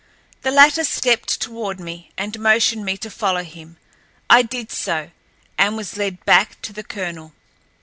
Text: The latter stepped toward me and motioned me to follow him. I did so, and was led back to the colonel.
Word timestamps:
The 0.41 0.49
latter 0.49 0.83
stepped 0.83 1.39
toward 1.39 1.79
me 1.79 2.09
and 2.17 2.39
motioned 2.39 2.83
me 2.83 2.97
to 2.97 3.09
follow 3.11 3.43
him. 3.43 3.77
I 4.31 4.41
did 4.41 4.71
so, 4.71 5.11
and 5.59 5.77
was 5.77 5.95
led 5.95 6.25
back 6.25 6.59
to 6.63 6.73
the 6.73 6.83
colonel. 6.83 7.33